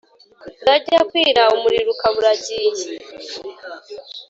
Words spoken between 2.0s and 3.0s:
uragiye